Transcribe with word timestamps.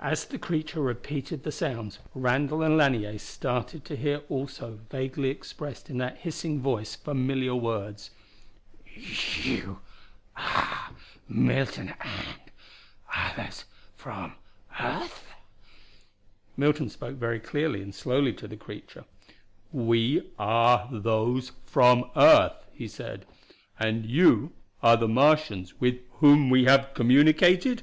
As 0.00 0.24
the 0.24 0.38
creature 0.38 0.80
repeated 0.80 1.42
the 1.42 1.52
sounds, 1.52 1.98
Randall 2.14 2.62
and 2.62 2.78
Lanier 2.78 3.18
started 3.18 3.84
to 3.84 3.94
hear 3.94 4.22
also 4.30 4.78
vaguely 4.88 5.28
expressed 5.28 5.90
in 5.90 5.98
that 5.98 6.16
hissing 6.20 6.62
voice 6.62 6.94
familiar 6.94 7.54
words: 7.54 8.08
"You 8.94 9.80
are 10.34 10.94
Milton 11.28 11.92
and 12.00 12.40
others 13.14 13.66
from 13.94 14.34
earth?" 14.80 15.26
Milton 16.56 16.88
spoke 16.88 17.16
very 17.16 17.38
clearly 17.38 17.82
and 17.82 17.94
slowly 17.94 18.32
to 18.32 18.48
the 18.48 18.56
creature: 18.56 19.04
"We 19.72 20.30
are 20.38 20.88
those 20.90 21.52
from 21.66 22.10
earth," 22.16 22.64
he 22.72 22.88
said. 22.88 23.26
"And 23.78 24.06
you 24.06 24.54
are 24.82 24.96
the 24.96 25.06
Martians 25.06 25.78
with 25.78 25.98
whom 26.20 26.48
we 26.48 26.64
have 26.64 26.94
communicated?" 26.94 27.82